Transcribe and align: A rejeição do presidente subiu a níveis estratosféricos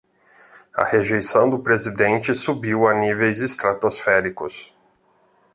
A 0.73 0.83
rejeição 0.83 1.47
do 1.47 1.59
presidente 1.59 2.33
subiu 2.33 2.87
a 2.87 2.93
níveis 2.95 3.41
estratosféricos 3.43 4.73